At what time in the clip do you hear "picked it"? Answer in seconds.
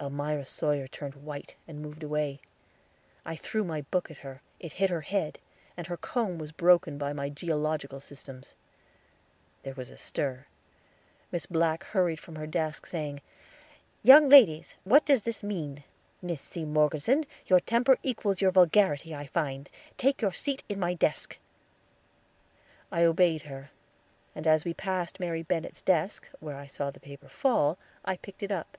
28.16-28.50